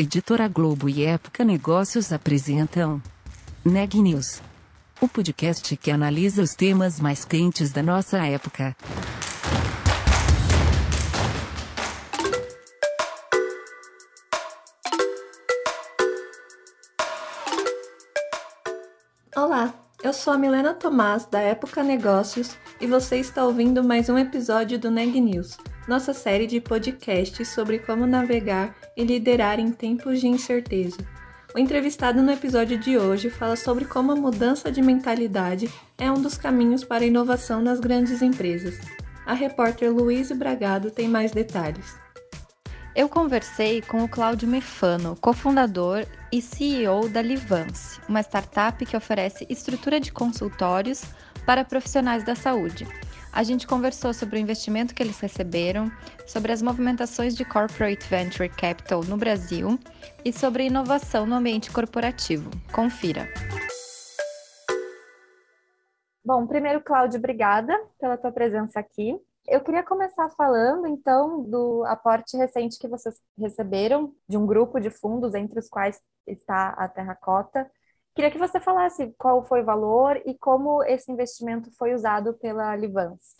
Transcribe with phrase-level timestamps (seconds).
[0.00, 3.02] Editora Globo e Época Negócios apresentam
[3.62, 4.40] Neg News,
[4.98, 8.74] o podcast que analisa os temas mais quentes da nossa época.
[19.36, 24.18] Olá, eu sou a Milena Tomás da Época Negócios e você está ouvindo mais um
[24.18, 30.20] episódio do Neg News, nossa série de podcasts sobre como navegar e liderar em tempos
[30.20, 30.98] de incerteza.
[31.54, 36.22] O entrevistado no episódio de hoje fala sobre como a mudança de mentalidade é um
[36.22, 38.78] dos caminhos para a inovação nas grandes empresas.
[39.26, 41.98] A repórter Luiz Bragado tem mais detalhes.
[42.94, 49.46] Eu conversei com o Cláudio Mefano, cofundador e CEO da Livance, uma startup que oferece
[49.48, 51.02] estrutura de consultórios
[51.46, 52.86] para profissionais da saúde.
[53.32, 55.90] A gente conversou sobre o investimento que eles receberam,
[56.26, 59.78] sobre as movimentações de corporate venture capital no Brasil
[60.24, 62.50] e sobre inovação no ambiente corporativo.
[62.72, 63.28] Confira.
[66.24, 69.16] Bom, primeiro, Cláudio, obrigada pela tua presença aqui.
[69.46, 74.90] Eu queria começar falando, então, do aporte recente que vocês receberam de um grupo de
[74.90, 77.70] fundos, entre os quais está a Terracota,
[78.20, 82.76] Queria que você falasse qual foi o valor e como esse investimento foi usado pela
[82.76, 83.34] Livans.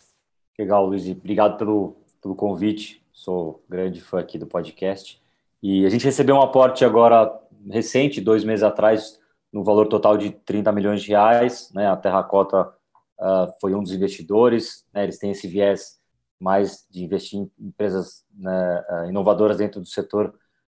[0.57, 1.07] Legal, Luiz.
[1.07, 3.05] Obrigado pelo, pelo convite.
[3.13, 5.21] Sou grande fã aqui do podcast.
[5.61, 7.31] E a gente recebeu um aporte agora
[7.69, 9.19] recente, dois meses atrás,
[9.53, 11.71] no valor total de 30 milhões de reais.
[11.75, 11.85] Né?
[11.85, 12.73] A Terracota
[13.19, 14.83] uh, foi um dos investidores.
[14.91, 15.03] Né?
[15.03, 15.99] Eles têm esse viés
[16.39, 20.33] mais de investir em empresas né, uh, inovadoras dentro do setor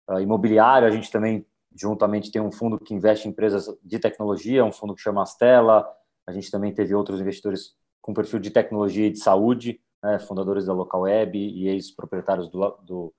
[0.08, 0.86] uh, imobiliário.
[0.86, 1.44] A gente também
[1.76, 5.86] juntamente tem um fundo que investe em empresas de tecnologia, um fundo que chama Astela.
[6.26, 10.66] A gente também teve outros investidores com perfil de tecnologia e de saúde, né, fundadores
[10.66, 13.14] da Local Web e ex-proprietários do, do,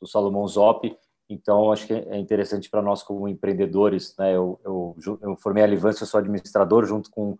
[0.00, 0.96] do Salomão Zop.
[1.28, 4.14] Então, acho que é interessante para nós como empreendedores.
[4.16, 7.36] Né, eu, eu, eu formei a Livância, sou administrador, junto com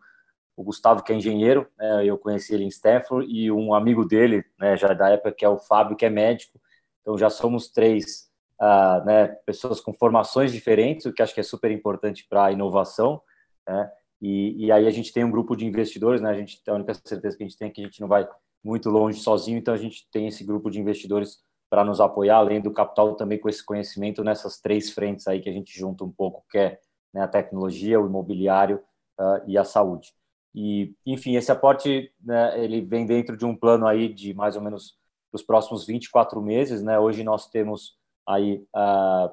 [0.57, 1.69] o Gustavo, que é engenheiro.
[1.79, 5.45] Né, eu conheci ele em Stanford, e um amigo dele, né, já da época, que
[5.45, 6.61] é o Fábio, que é médico.
[7.03, 8.27] Então, já somos três
[8.61, 12.53] uh, né, pessoas com formações diferentes, o que acho que é super importante para a
[12.53, 13.21] inovação,
[13.69, 13.91] né?
[14.21, 16.31] E, e, aí a gente tem um grupo de investidores, né?
[16.31, 18.27] A gente a única certeza que a gente tem é que a gente não vai
[18.65, 22.61] muito longe sozinho, então a gente tem esse grupo de investidores para nos apoiar, além
[22.61, 26.11] do capital também com esse conhecimento nessas três frentes aí que a gente junta um
[26.11, 26.79] pouco, que é
[27.13, 28.83] né, a tecnologia, o imobiliário
[29.21, 30.13] uh, e a saúde.
[30.55, 34.63] E, enfim, esse aporte, né, ele vem dentro de um plano aí de mais ou
[34.63, 34.97] menos
[35.33, 36.99] os próximos 24 meses, né?
[36.99, 39.31] Hoje nós temos Aí, uh,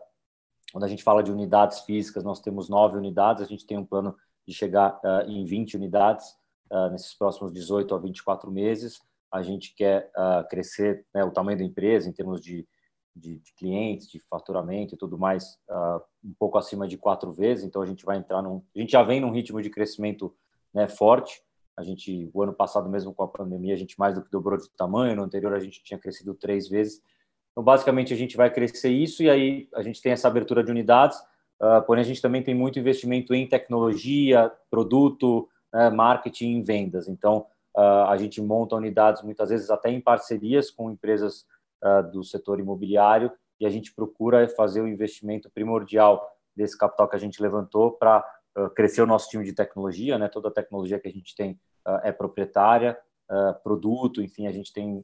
[0.71, 3.85] quando a gente fala de unidades físicas, nós temos nove unidades, a gente tem um
[3.85, 4.15] plano
[4.47, 6.35] de chegar uh, em 20 unidades
[6.71, 9.01] uh, nesses próximos 18 a 24 meses.
[9.31, 10.11] A gente quer
[10.47, 12.67] crescer né, o tamanho da empresa em termos de,
[13.15, 15.57] de, de clientes, de faturamento e tudo mais,
[16.23, 17.65] um pouco acima de quatro vezes.
[17.65, 18.63] Então, a gente vai entrar num.
[18.75, 20.35] A gente já vem num ritmo de crescimento
[20.71, 21.41] né, forte.
[21.75, 24.55] A gente, o ano passado, mesmo com a pandemia, a gente mais do que dobrou
[24.55, 25.15] de tamanho.
[25.15, 27.01] No anterior, a gente tinha crescido três vezes.
[27.53, 30.71] Então, basicamente, a gente vai crescer isso e aí a gente tem essa abertura de
[30.71, 31.17] unidades,
[31.61, 37.07] uh, porém a gente também tem muito investimento em tecnologia, produto, uh, marketing e vendas.
[37.07, 37.45] Então,
[37.77, 41.45] uh, a gente monta unidades muitas vezes até em parcerias com empresas
[41.85, 46.25] ah, do setor imobiliário e a gente procura fazer o investimento primordial
[46.55, 48.23] desse capital que a gente levantou para
[48.73, 50.29] crescer o nosso time de tecnologia, né?
[50.29, 51.59] Toda a tecnologia que a gente tem
[52.03, 52.97] é proprietária,
[53.65, 55.03] produto, enfim, a gente tem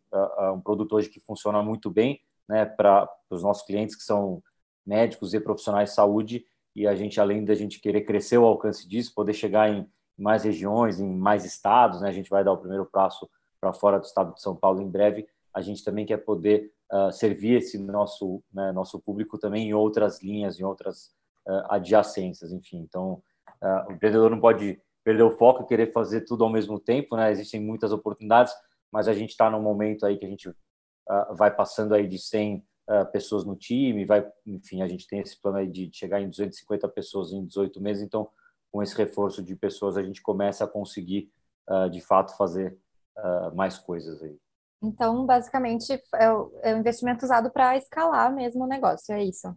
[0.54, 4.42] um produto hoje que funciona muito bem né, para os nossos clientes que são
[4.84, 6.44] médicos e profissionais de saúde
[6.76, 9.88] e a gente além da gente querer crescer o alcance disso, poder chegar em
[10.18, 13.30] mais regiões, em mais estados, né, a gente vai dar o primeiro passo
[13.62, 15.28] para fora do estado de São Paulo em breve.
[15.54, 20.22] A gente também quer poder uh, servir esse nosso né, nosso público também em outras
[20.24, 21.12] linhas, em outras
[21.48, 22.78] uh, adjacências, enfim.
[22.78, 23.22] Então,
[23.62, 27.16] uh, o empreendedor não pode perder o foco e querer fazer tudo ao mesmo tempo,
[27.16, 27.32] né?
[27.32, 28.54] Existem muitas oportunidades,
[28.92, 30.50] mas a gente está num momento aí que a gente
[31.36, 35.20] vai passando aí de 100 uh, ah, pessoas no time, vai, enfim, a gente tem
[35.20, 38.30] esse plano aí de chegar em 250 pessoas em 18 meses, então
[38.72, 41.32] com esse reforço de pessoas a gente começa a conseguir
[41.70, 42.78] uh, de fato fazer
[43.54, 44.40] mais coisas aí.
[44.82, 49.54] Então, basicamente, é o, é investimento usado para escalar mesmo o negócio, é isso?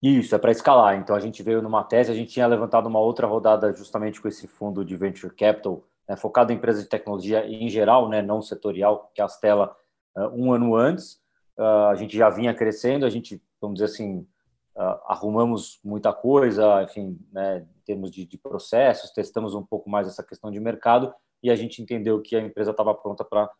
[0.00, 0.96] Isso, é para escalar.
[0.96, 4.28] Então, a gente veio numa tese, a gente tinha levantado uma outra rodada justamente com
[4.28, 8.40] esse fundo de Venture Capital, né, focado em empresas de tecnologia em geral, né, não
[8.40, 9.74] setorial, que a Stella
[10.32, 11.20] um ano antes.
[11.56, 14.26] Uh, a gente já vinha crescendo, a gente, vamos dizer assim,
[14.76, 20.06] uh, arrumamos muita coisa, enfim, né, em termos de, de, processos, testamos um pouco mais
[20.06, 23.50] essa questão de mercado e a gente entendeu que a empresa estava pronta para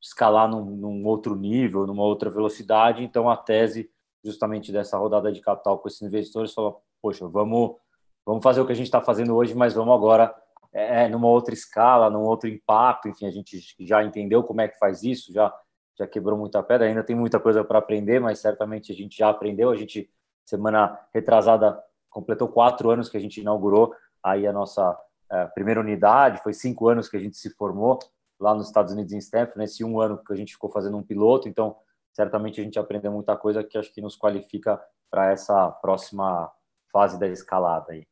[0.00, 3.02] escalar num, num, outro nível, numa outra velocidade.
[3.02, 3.90] Então, a tese
[4.24, 7.76] justamente dessa rodada de capital com esses investidores, falou, poxa, vamos,
[8.24, 10.34] vamos fazer o que a gente está fazendo hoje, mas vamos agora
[10.72, 14.78] é, numa outra escala, num outro impacto, enfim, a gente já entendeu como é que
[14.78, 15.52] faz isso, já
[16.00, 19.28] já quebrou muita pedra, ainda tem muita coisa para aprender, mas certamente a gente já
[19.28, 19.70] aprendeu.
[19.70, 20.10] A gente,
[20.46, 24.98] semana retrasada, completou quatro anos que a gente inaugurou aí a nossa
[25.30, 27.98] é, primeira unidade, foi cinco anos que a gente se formou
[28.38, 31.02] lá nos Estados Unidos em Stanford, nesse um ano que a gente ficou fazendo um
[31.02, 31.76] piloto, então
[32.12, 34.80] certamente a gente aprendeu muita coisa que acho que nos qualifica
[35.10, 36.50] para essa próxima
[36.90, 38.06] fase da escalada aí.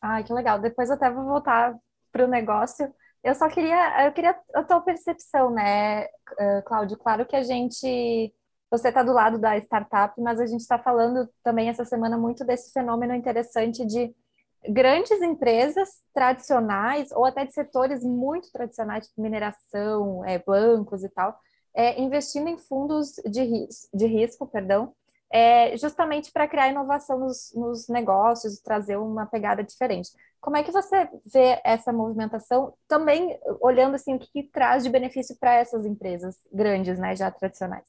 [0.00, 0.58] Ah, que legal.
[0.58, 1.76] Depois até vou voltar
[2.10, 2.92] para o negócio.
[3.24, 6.06] Eu só queria, eu queria a tua percepção, né,
[6.66, 6.98] Cláudio?
[6.98, 8.34] Claro que a gente,
[8.70, 12.44] você está do lado da startup, mas a gente está falando também essa semana muito
[12.44, 14.14] desse fenômeno interessante de
[14.68, 21.38] grandes empresas tradicionais ou até de setores muito tradicionais, tipo mineração, é, bancos e tal,
[21.74, 24.94] é, investindo em fundos de, ris de risco, perdão,
[25.34, 30.10] é, justamente para criar inovação nos, nos negócios, trazer uma pegada diferente.
[30.40, 34.90] Como é que você vê essa movimentação, também olhando assim o que, que traz de
[34.90, 37.82] benefício para essas empresas grandes, né, já tradicionais?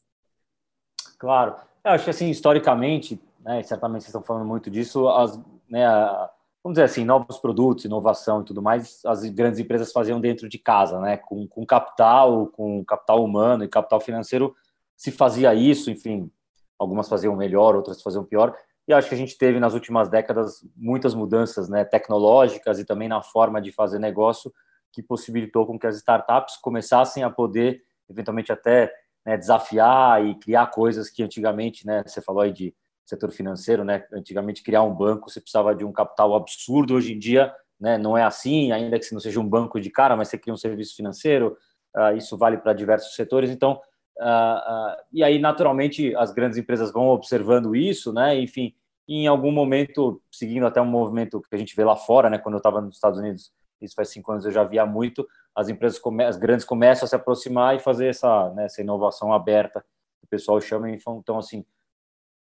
[1.19, 5.39] Claro, eu acho que assim historicamente, né, certamente vocês estão falando muito disso, as,
[5.69, 6.31] né, a,
[6.63, 10.57] vamos dizer assim, novos produtos, inovação e tudo mais, as grandes empresas faziam dentro de
[10.57, 11.15] casa, né?
[11.15, 14.55] Com, com capital, com capital humano e capital financeiro,
[14.97, 16.31] se fazia isso, enfim,
[16.77, 18.55] algumas faziam melhor, outras faziam pior.
[18.87, 23.07] E acho que a gente teve nas últimas décadas muitas mudanças né, tecnológicas e também
[23.07, 24.53] na forma de fazer negócio
[24.91, 28.93] que possibilitou com que as startups começassem a poder, eventualmente, até
[29.25, 32.73] né, desafiar e criar coisas que antigamente, né, você falou aí de
[33.05, 34.03] setor financeiro, né?
[34.11, 36.95] Antigamente criar um banco você precisava de um capital absurdo.
[36.95, 37.97] Hoje em dia, né?
[37.97, 40.57] Não é assim, ainda que não seja um banco de cara, mas você cria um
[40.57, 41.55] serviço financeiro.
[41.95, 43.51] Uh, isso vale para diversos setores.
[43.51, 43.79] Então,
[44.19, 48.39] uh, uh, e aí naturalmente as grandes empresas vão observando isso, né?
[48.39, 48.73] Enfim,
[49.07, 52.37] em algum momento, seguindo até um movimento que a gente vê lá fora, né?
[52.37, 53.51] Quando eu estava nos Estados Unidos,
[53.81, 55.27] isso faz cinco anos eu já via muito.
[55.55, 59.85] As empresas, as grandes começam a se aproximar e fazer essa, né, essa inovação aberta.
[60.23, 61.63] O pessoal chama então assim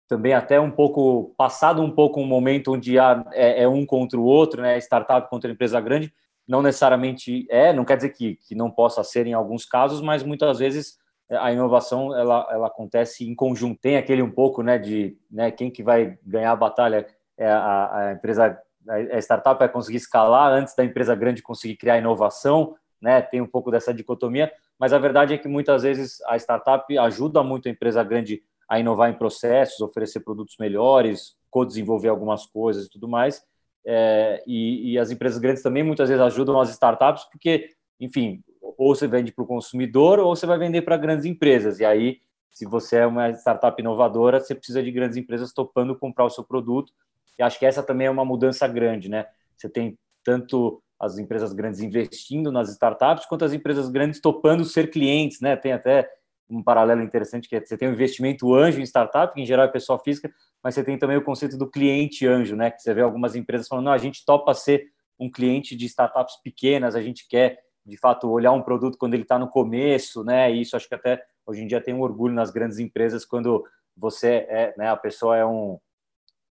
[0.07, 4.19] também até um pouco passado um pouco um momento onde há, é, é, um contra
[4.19, 4.77] o outro, né?
[4.77, 6.13] Startup contra empresa grande,
[6.45, 10.21] não necessariamente é, não quer dizer que, que não possa ser em alguns casos, mas
[10.21, 10.97] muitas vezes
[11.39, 13.79] a inovação ela, ela acontece em conjunto.
[13.79, 17.07] Tem aquele um pouco, né, de né, quem que vai ganhar a batalha
[17.37, 21.97] é a, a empresa, a startup vai conseguir escalar antes da empresa grande conseguir criar
[21.97, 23.21] inovação, né?
[23.21, 27.41] Tem um pouco dessa dicotomia, mas a verdade é que muitas vezes a startup ajuda
[27.41, 32.89] muito a empresa grande a inovar em processos, oferecer produtos melhores, co-desenvolver algumas coisas e
[32.89, 33.43] tudo mais.
[33.85, 37.69] É, e, e, as empresas grandes também muitas vezes ajudam as startups, porque,
[37.99, 38.43] enfim,
[38.81, 41.79] ou você vende para o consumidor ou você vai vender para grandes empresas.
[41.79, 42.19] E aí,
[42.49, 46.43] se você é uma startup inovadora, você precisa de grandes empresas topando comprar o seu
[46.43, 46.91] produto.
[47.37, 49.27] E acho que essa também é uma mudança grande, né?
[49.55, 54.89] Você tem tanto as empresas grandes investindo nas startups, quanto as empresas grandes topando ser
[54.89, 55.55] clientes, né?
[55.55, 56.09] Tem até
[56.49, 59.67] um paralelo interessante que é, você tem o investimento anjo em startup, que em geral
[59.67, 62.71] é pessoa física, mas você tem também o conceito do cliente anjo, né?
[62.71, 64.87] Que você vê algumas empresas falando, não, a gente topa ser
[65.19, 67.59] um cliente de startups pequenas, a gente quer
[67.91, 70.49] de fato olhar um produto quando ele está no começo, né?
[70.49, 73.65] E isso acho que até hoje em dia tem um orgulho nas grandes empresas quando
[73.95, 74.87] você é, né?
[74.87, 75.77] A pessoa é um,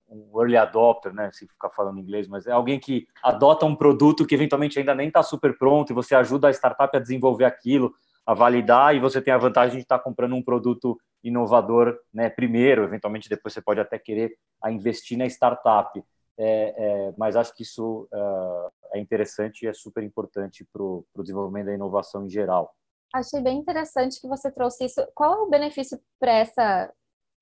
[0.08, 1.30] um early adopter, né?
[1.32, 5.08] Se ficar falando inglês, mas é alguém que adota um produto que eventualmente ainda nem
[5.08, 7.94] está super pronto e você ajuda a startup a desenvolver aquilo
[8.26, 12.82] a validar e você tem a vantagem de estar comprando um produto inovador né, primeiro,
[12.82, 16.02] eventualmente depois você pode até querer a investir na startup.
[16.38, 16.74] É,
[17.08, 21.66] é, mas acho que isso uh, é interessante e é super importante para o desenvolvimento
[21.66, 22.74] da inovação em geral.
[23.14, 25.00] Achei bem interessante que você trouxe isso.
[25.14, 26.92] Qual é o benefício para essa,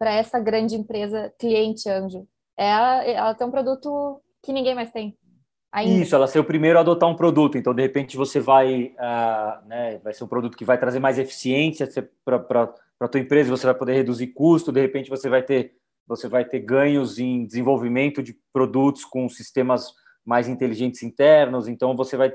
[0.01, 2.27] essa grande empresa cliente anjo?
[2.57, 5.17] É ela, ela tem um produto que ninguém mais tem.
[5.73, 6.05] Ainda.
[6.05, 7.59] Isso, ela ser o primeiro a adotar um produto.
[7.59, 11.19] Então, de repente, você vai, uh, né, vai ser um produto que vai trazer mais
[11.19, 11.89] eficiência
[12.25, 13.51] para a tua empresa.
[13.51, 14.71] Você vai poder reduzir custo.
[14.71, 15.75] De repente, você vai ter
[16.07, 19.93] você vai ter ganhos em desenvolvimento de produtos com sistemas
[20.25, 21.69] mais inteligentes internos.
[21.69, 22.35] Então, você vai,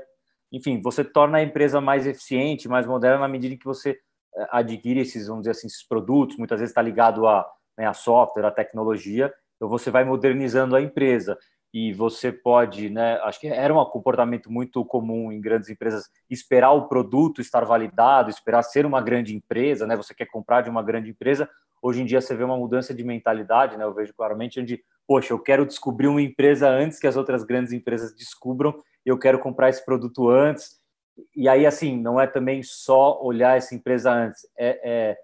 [0.52, 3.98] enfim, você torna a empresa mais eficiente, mais moderna na medida em que você
[4.36, 6.36] eh, adquire esses, vamos dizer assim, esses produtos.
[6.36, 7.46] Muitas vezes está ligado a,
[7.76, 9.32] né, a software, a tecnologia.
[9.56, 11.36] Então, você vai modernizando a empresa
[11.72, 16.72] e você pode, né, acho que era um comportamento muito comum em grandes empresas esperar
[16.72, 20.82] o produto estar validado, esperar ser uma grande empresa, né, você quer comprar de uma
[20.82, 21.48] grande empresa.
[21.82, 25.32] Hoje em dia você vê uma mudança de mentalidade, né, eu vejo claramente onde, poxa,
[25.32, 29.68] eu quero descobrir uma empresa antes que as outras grandes empresas descubram, eu quero comprar
[29.68, 30.78] esse produto antes.
[31.34, 35.18] E aí, assim, não é também só olhar essa empresa antes, é, é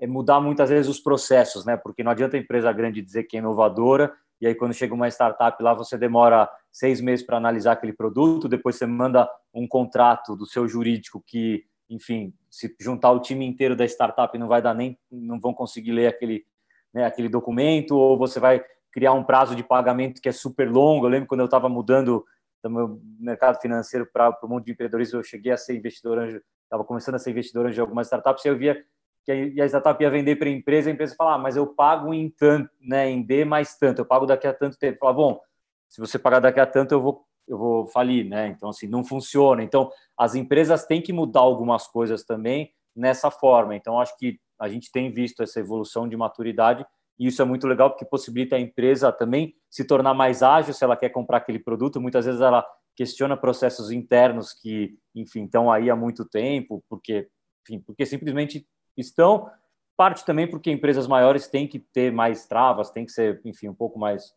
[0.00, 1.76] é mudar muitas vezes os processos, né?
[1.76, 5.08] Porque não adianta a empresa grande dizer que é inovadora e aí quando chega uma
[5.08, 10.36] startup lá você demora seis meses para analisar aquele produto, depois você manda um contrato
[10.36, 14.74] do seu jurídico que, enfim, se juntar o time inteiro da startup não vai dar
[14.74, 16.44] nem, não vão conseguir ler aquele,
[16.92, 21.06] né, aquele documento, ou você vai criar um prazo de pagamento que é super longo.
[21.06, 22.24] Eu lembro quando eu estava mudando
[22.62, 26.40] do meu mercado financeiro para o mundo de empreendedorismo, eu cheguei a ser investidor anjo,
[26.62, 28.82] estava começando a ser investidor anjo de algumas startups, e eu via
[29.24, 32.12] que a startup ia vender para a empresa, a empresa fala, ah, mas eu pago
[32.12, 34.98] em tanto, né, em D mais tanto, eu pago daqui a tanto tempo.
[34.98, 35.40] Fala, bom,
[35.88, 38.48] se você pagar daqui a tanto, eu vou, eu vou falir, né?
[38.48, 39.62] Então, assim, não funciona.
[39.62, 43.74] Então, as empresas têm que mudar algumas coisas também nessa forma.
[43.74, 46.86] Então, acho que a gente tem visto essa evolução de maturidade
[47.18, 50.84] e isso é muito legal porque possibilita a empresa também se tornar mais ágil se
[50.84, 52.00] ela quer comprar aquele produto.
[52.00, 57.28] Muitas vezes ela questiona processos internos que, enfim, estão aí há muito tempo, porque,
[57.62, 59.48] enfim, porque simplesmente estão.
[59.96, 63.74] Parte também porque empresas maiores têm que ter mais travas, têm que ser, enfim, um
[63.74, 64.32] pouco mais,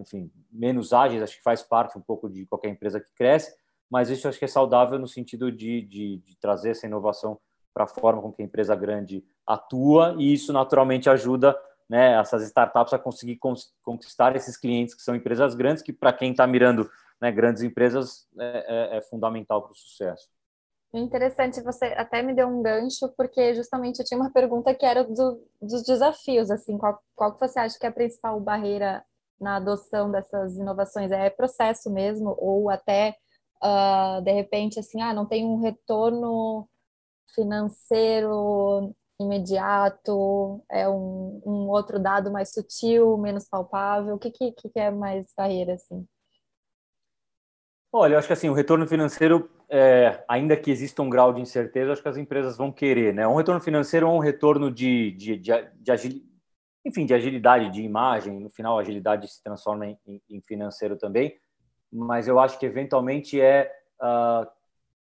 [0.00, 1.22] enfim, menos ágeis.
[1.22, 3.54] Acho que faz parte um pouco de qualquer empresa que cresce,
[3.90, 7.38] mas isso acho que é saudável no sentido de, de, de trazer essa inovação
[7.72, 11.56] para a forma com que a empresa grande atua e isso naturalmente ajuda
[11.88, 13.38] né, essas startups a conseguir
[13.82, 16.88] conquistar esses clientes que são empresas grandes, que para quem está mirando
[17.20, 20.28] né, grandes empresas é, é, é fundamental para o sucesso.
[20.92, 25.04] Interessante, você até me deu um gancho, porque justamente eu tinha uma pergunta que era
[25.04, 29.04] do, dos desafios, assim, qual, qual você acha que é a principal barreira
[29.40, 31.10] na adoção dessas inovações?
[31.12, 33.16] É processo mesmo, ou até,
[33.62, 36.68] uh, de repente, assim, ah, não tem um retorno
[37.34, 44.14] financeiro imediato, é um, um outro dado mais sutil, menos palpável?
[44.14, 46.06] O que, que, que é mais barreira, assim?
[47.92, 51.40] Olha, eu acho que assim, o retorno financeiro, é, ainda que exista um grau de
[51.40, 53.26] incerteza, acho que as empresas vão querer, né?
[53.26, 55.90] Um retorno financeiro ou um retorno de, de, de, de
[56.84, 61.36] enfim, de agilidade de imagem, no final agilidade se transforma em, em financeiro também,
[61.92, 63.70] mas eu acho que eventualmente é
[64.00, 64.46] uh,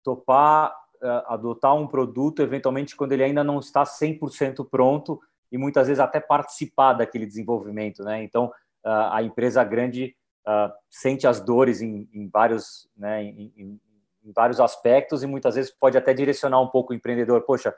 [0.03, 5.87] topar, uh, adotar um produto, eventualmente quando ele ainda não está 100% pronto e muitas
[5.87, 8.23] vezes até participar daquele desenvolvimento, né?
[8.23, 10.17] Então, uh, a empresa grande
[10.91, 13.81] sente as dores em, em vários, né, em, em,
[14.25, 17.43] em, vários aspectos e muitas vezes pode até direcionar um pouco o empreendedor.
[17.43, 17.73] Poxa,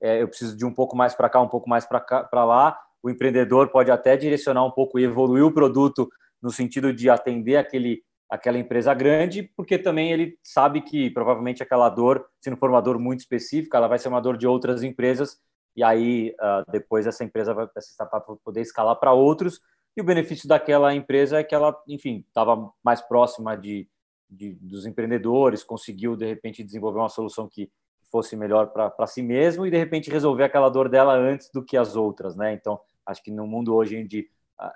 [0.00, 2.76] é, eu preciso de um pouco mais para cá, um pouco mais para lá.
[3.02, 6.08] O empreendedor pode até direcionar um pouco e evoluir o produto
[6.42, 11.88] no sentido de atender aquele aquela empresa grande, porque também ele sabe que provavelmente aquela
[11.88, 14.82] dor, se não for uma dor muito específica, ela vai ser uma dor de outras
[14.82, 15.38] empresas
[15.74, 19.62] e aí uh, depois essa empresa vai essa startup vai poder escalar para outros
[19.98, 23.88] e o benefício daquela empresa é que ela, enfim, estava mais próxima de,
[24.30, 27.68] de, dos empreendedores, conseguiu, de repente, desenvolver uma solução que
[28.08, 31.76] fosse melhor para si mesmo e, de repente, resolver aquela dor dela antes do que
[31.76, 32.52] as outras, né?
[32.52, 32.78] Então,
[33.08, 34.24] acho que no mundo hoje em dia,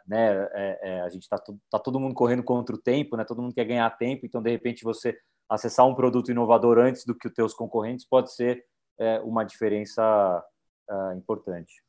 [0.07, 1.39] né, é, é, a gente está
[1.71, 3.25] tá todo mundo correndo contra o tempo, né?
[3.25, 5.17] Todo mundo quer ganhar tempo, então, de repente, você
[5.49, 8.65] acessar um produto inovador antes do que os teus concorrentes pode ser
[8.99, 10.43] é, uma diferença
[10.89, 11.83] é, importante.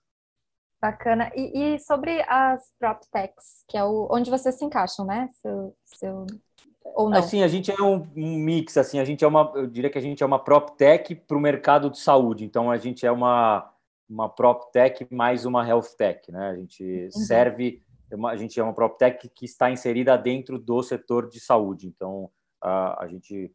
[0.81, 1.31] Bacana.
[1.33, 5.29] E, e, sobre as PropTechs, que é o, onde vocês se encaixam, né?
[5.41, 6.25] Seu, seu,
[6.83, 7.17] ou não?
[7.17, 9.97] Assim, a gente é um, um, mix, assim, a gente é uma, eu diria que
[9.97, 12.43] a gente é uma PropTech para o mercado de saúde.
[12.43, 13.72] Então, a gente é uma,
[14.13, 16.49] uma PropTech mais uma Health Tech, né?
[16.49, 17.11] A gente uhum.
[17.11, 17.83] serve,
[18.29, 21.87] a gente é uma PropTech que está inserida dentro do setor de saúde.
[21.87, 22.29] Então,
[22.61, 23.51] a, a gente,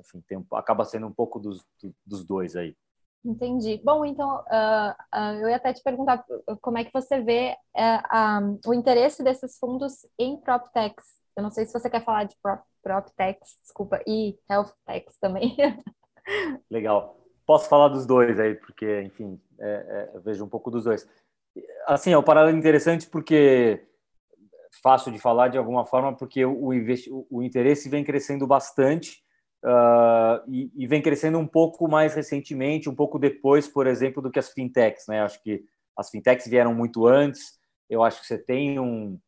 [0.00, 1.64] enfim, tem, acaba sendo um pouco dos,
[2.04, 2.76] dos dois aí.
[3.24, 3.80] Entendi.
[3.82, 6.24] Bom, então, uh, uh, eu ia até te perguntar
[6.60, 11.18] como é que você vê uh, o interesse desses fundos em PropTechs.
[11.34, 15.56] Eu não sei se você quer falar de prop, PropTechs, desculpa, e HealthTechs também.
[16.70, 17.17] Legal.
[17.48, 21.08] Posso falar dos dois aí, porque, enfim, é, é, vejo um pouco dos dois.
[21.86, 23.86] Assim, é um paralelo interessante porque
[24.82, 29.26] fácil de falar de alguma forma, porque o, o, o interesse vem crescendo bastante
[29.64, 34.30] Uh, e, e, vem crescendo um pouco mais recentemente, um pouco depois, por exemplo, do
[34.30, 35.08] que as fintechs.
[35.08, 35.20] Né?
[35.20, 35.64] Acho que
[35.96, 37.58] as fintechs vieram muito antes.
[37.90, 39.18] Eu acho que você tem um,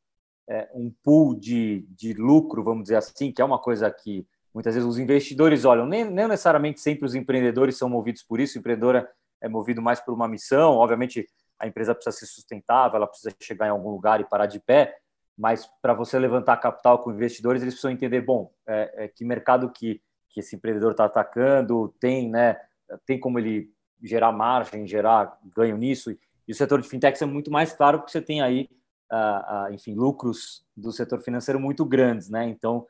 [0.48, 4.24] é, um pool de, de lucro, vamos dizer assim, que é uma coisa que
[4.54, 5.86] muitas vezes os investidores olham.
[5.86, 8.58] Nem, nem necessariamente sempre os empreendedores são movidos por isso.
[8.58, 9.08] O empreendedor é,
[9.42, 10.74] é movido mais por uma missão.
[10.74, 11.28] Obviamente,
[11.58, 14.96] a empresa precisa ser sustentável, ela precisa chegar em algum lugar e parar de pé.
[15.36, 19.70] Mas para você levantar capital com investidores, eles precisam entender, bom, é, é que mercado
[19.70, 22.56] que que esse empreendedor está atacando, tem, né,
[23.04, 23.70] tem como ele
[24.02, 26.16] gerar margem, gerar ganho nisso.
[26.46, 28.68] E o setor de fintechs é muito mais claro porque você tem aí,
[29.12, 32.48] uh, uh, enfim, lucros do setor financeiro muito grandes, né?
[32.48, 32.86] Então,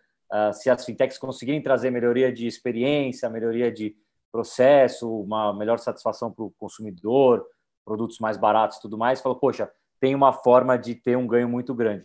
[0.53, 3.97] se as fintechs conseguirem trazer melhoria de experiência, melhoria de
[4.31, 7.45] processo, uma melhor satisfação para o consumidor,
[7.85, 9.71] produtos mais baratos tudo mais, falou, poxa,
[10.01, 12.05] tem uma forma de ter um ganho muito grande.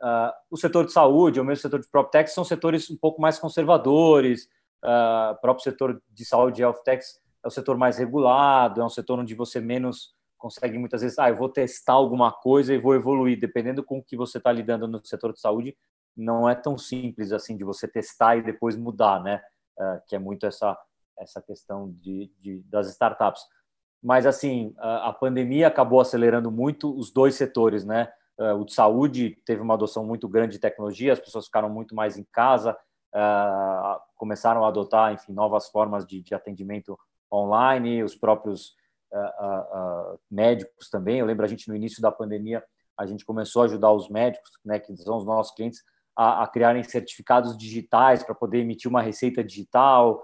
[0.00, 3.20] Uh, o setor de saúde, ou mesmo o setor de PropTech, são setores um pouco
[3.20, 4.48] mais conservadores,
[4.84, 8.88] uh, o próprio setor de saúde e health é o setor mais regulado, é um
[8.88, 12.96] setor onde você menos consegue muitas vezes, ah, eu vou testar alguma coisa e vou
[12.96, 15.76] evoluir, dependendo com o que você está lidando no setor de saúde,
[16.16, 19.42] não é tão simples assim de você testar e depois mudar, né?
[19.78, 20.78] Uh, que é muito essa
[21.18, 23.42] essa questão de, de das startups.
[24.02, 28.12] Mas assim, a, pandemia acabou acelerando muito os dois setores, né?
[28.38, 31.94] Uh, o de saúde teve uma adoção muito grande de tecnologia, as pessoas ficaram muito
[31.94, 32.76] mais em casa,
[33.14, 36.98] uh, começaram a adotar, enfim, novas formas de, de atendimento
[37.32, 38.74] online, os próprios
[40.30, 41.18] médicos também.
[41.18, 42.64] Eu lembro a gente no início da pandemia,
[42.98, 45.82] a gente começou a ajudar os médicos, né, que são os nossos clientes,
[46.16, 50.22] a, a criarem certificados digitais para poder emitir uma receita digital.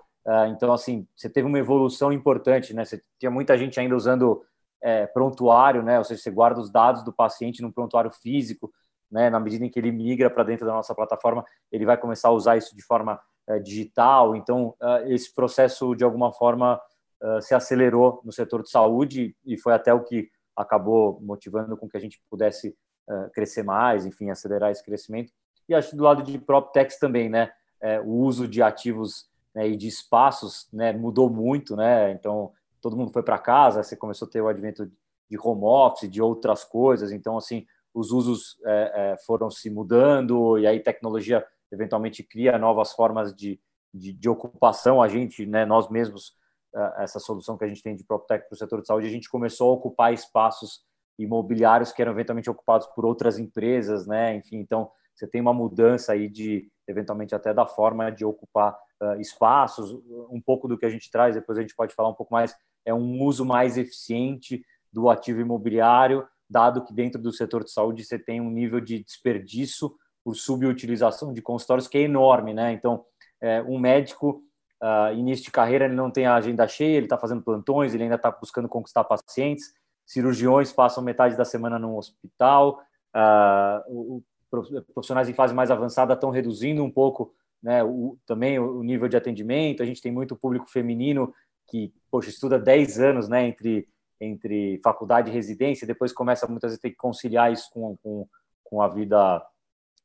[0.51, 2.85] então, assim, você teve uma evolução importante, né?
[2.85, 4.43] Você tinha muita gente ainda usando
[4.83, 5.99] é, prontuário, né?
[5.99, 8.73] Ou seja, você guarda os dados do paciente num prontuário físico,
[9.11, 9.31] né?
[9.31, 12.33] Na medida em que ele migra para dentro da nossa plataforma, ele vai começar a
[12.33, 14.37] usar isso de forma é, digital.
[14.37, 16.81] Então, é, esse processo de alguma forma
[17.23, 21.89] é, se acelerou no setor de saúde e foi até o que acabou motivando com
[21.89, 22.77] que a gente pudesse
[23.09, 25.33] é, crescer mais, enfim, acelerar esse crescimento.
[25.69, 27.51] E acho que do lado de PropTechs também, né?
[27.81, 32.13] É, o uso de ativos né, e de espaços né, mudou muito, né?
[32.13, 34.91] Então todo mundo foi para casa, você começou a ter o advento
[35.31, 40.59] de home office, de outras coisas, então assim os usos é, é, foram se mudando
[40.59, 43.61] e aí tecnologia eventualmente cria novas formas de,
[43.93, 45.03] de, de ocupação.
[45.03, 46.35] A gente, né, nós mesmos,
[46.75, 49.11] é, essa solução que a gente tem de PropTech para o setor de saúde, a
[49.11, 50.83] gente começou a ocupar espaços
[51.19, 54.37] imobiliários que eram eventualmente ocupados por outras empresas, né?
[54.37, 59.21] Enfim, então você tem uma mudança aí de eventualmente até da forma de ocupar uh,
[59.21, 59.93] espaços,
[60.31, 62.57] um pouco do que a gente traz, depois a gente pode falar um pouco mais
[62.85, 68.05] é um uso mais eficiente do ativo imobiliário, dado que dentro do setor de saúde
[68.05, 72.73] você tem um nível de desperdício por subutilização de consultórios que é enorme, né?
[72.73, 73.05] Então,
[73.41, 74.43] é, um médico,
[74.83, 78.05] uh, início de carreira, ele não tem a agenda cheia, ele está fazendo plantões, ele
[78.05, 79.73] ainda está buscando conquistar pacientes,
[80.07, 82.81] cirurgiões passam metade da semana no hospital,
[83.15, 88.83] uh, o, profissionais em fase mais avançada estão reduzindo um pouco né, o, também o
[88.83, 91.33] nível de atendimento, a gente tem muito público feminino
[91.67, 93.89] que, poxa, estuda 10 anos, né, entre,
[94.21, 98.27] entre faculdade e residência, depois começa muitas vezes a ter que conciliar isso com, com,
[98.65, 99.45] com a vida,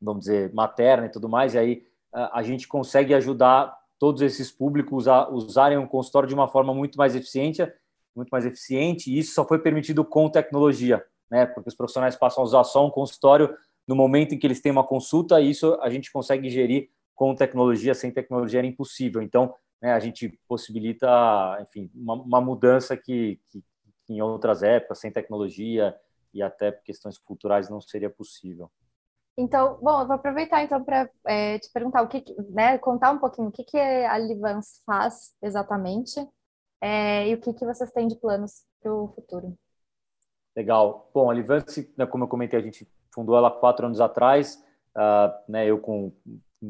[0.01, 4.51] vamos dizer, materna e tudo mais, e aí a, a gente consegue ajudar todos esses
[4.51, 7.65] públicos a usarem um consultório de uma forma muito mais eficiente,
[8.15, 12.43] muito mais eficiente, e isso só foi permitido com tecnologia, né, porque os profissionais passam
[12.43, 13.56] a usar só um consultório
[13.88, 17.93] no momento em que eles têm uma consulta, isso a gente consegue gerir com tecnologia,
[17.93, 19.22] sem tecnologia era impossível.
[19.22, 21.08] Então, né, a gente possibilita,
[21.62, 23.63] enfim, uma, uma mudança que, que,
[24.10, 25.96] em outras épocas, sem tecnologia
[26.34, 28.72] e até questões culturais, não seria possível.
[29.38, 33.17] Então, bom, eu vou aproveitar então para é, te perguntar o que, né, contar um
[33.17, 36.19] pouquinho o que, que a Livans faz exatamente
[36.80, 39.58] é, e o que, que vocês têm de planos para o futuro.
[40.56, 41.10] Legal.
[41.13, 44.63] Bom, a Livance, né, como eu comentei, a gente fundou ela quatro anos atrás,
[44.95, 46.12] uh, né, eu com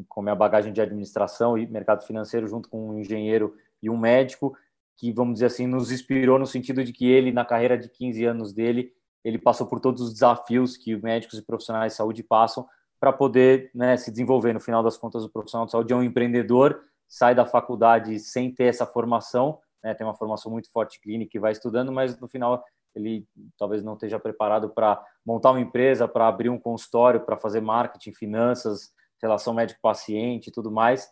[0.08, 4.56] com minha bagagem de administração e mercado financeiro, junto com um engenheiro e um médico,
[4.96, 8.24] que, vamos dizer assim, nos inspirou no sentido de que ele, na carreira de 15
[8.24, 8.92] anos dele,
[9.24, 12.66] ele passou por todos os desafios que médicos e profissionais de saúde passam
[13.00, 14.52] para poder né, se desenvolver.
[14.52, 18.52] No final das contas, o profissional de saúde é um empreendedor, sai da faculdade sem
[18.52, 22.28] ter essa formação, né, tem uma formação muito forte clínica e vai estudando, mas no
[22.28, 23.26] final ele
[23.58, 28.12] talvez não esteja preparado para montar uma empresa, para abrir um consultório, para fazer marketing,
[28.12, 31.06] finanças, relação médico-paciente e tudo mais.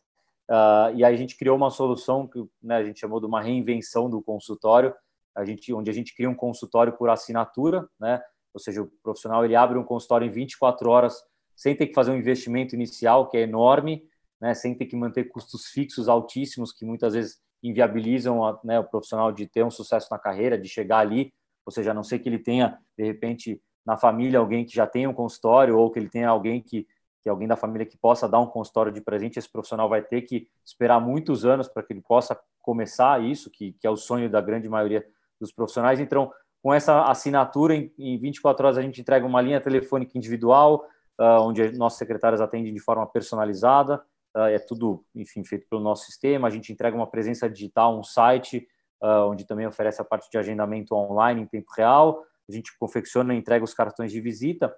[0.51, 3.41] Uh, e aí a gente criou uma solução que né, a gente chamou de uma
[3.41, 4.95] reinvenção do consultório,
[5.35, 8.23] a gente, onde a gente cria um consultório por assinatura, né?
[8.53, 11.23] ou seja, o profissional ele abre um consultório em 24 horas
[11.57, 14.05] sem ter que fazer um investimento inicial, que é enorme,
[14.41, 14.53] né?
[14.53, 19.31] sem ter que manter custos fixos altíssimos, que muitas vezes inviabilizam a, né, o profissional
[19.31, 21.33] de ter um sucesso na carreira, de chegar ali,
[21.65, 24.87] ou seja, a não ser que ele tenha, de repente, na família alguém que já
[24.87, 26.87] tem um consultório ou que ele tenha alguém que
[27.23, 30.23] que alguém da família que possa dar um consultório de presente, esse profissional vai ter
[30.23, 34.29] que esperar muitos anos para que ele possa começar isso, que, que é o sonho
[34.29, 35.07] da grande maioria
[35.41, 36.01] dos profissionais.
[36.01, 40.85] Então, com essa assinatura, em, em 24 horas a gente entrega uma linha telefônica individual,
[41.21, 44.03] uh, onde nossos secretários atendem de forma personalizada,
[44.37, 46.49] uh, é tudo, enfim, feito pelo nosso sistema.
[46.49, 48.67] A gente entrega uma presença digital, um site,
[49.03, 52.23] onde também oferece a parte de agendamento online em tempo real.
[52.49, 54.75] A gente confecciona e entrega os cartões de visita.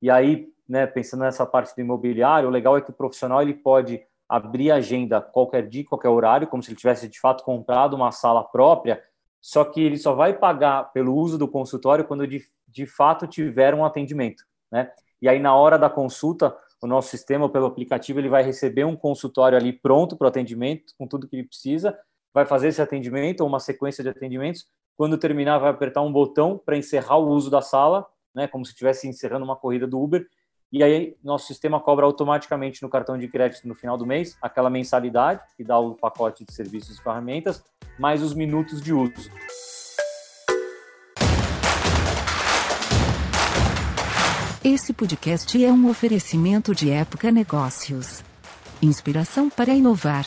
[0.00, 3.54] E aí, né, pensando nessa parte do imobiliário, o legal é que o profissional ele
[3.54, 7.94] pode abrir a agenda qualquer dia, qualquer horário, como se ele tivesse de fato comprado
[7.94, 9.02] uma sala própria,
[9.40, 13.74] só que ele só vai pagar pelo uso do consultório quando de, de fato tiver
[13.74, 14.90] um atendimento, né?
[15.22, 18.94] E aí na hora da consulta, o nosso sistema pelo aplicativo ele vai receber um
[18.94, 21.98] consultório ali pronto para o atendimento, com tudo que ele precisa,
[22.32, 24.66] vai fazer esse atendimento ou uma sequência de atendimentos.
[24.96, 28.46] Quando terminar, vai apertar um botão para encerrar o uso da sala, né?
[28.46, 30.26] Como se estivesse encerrando uma corrida do Uber
[30.70, 34.68] e aí, nosso sistema cobra automaticamente no cartão de crédito no final do mês aquela
[34.68, 37.64] mensalidade que dá o pacote de serviços e ferramentas,
[37.98, 39.30] mais os minutos de uso.
[44.62, 48.22] Esse podcast é um oferecimento de Época Negócios.
[48.82, 50.26] Inspiração para inovar.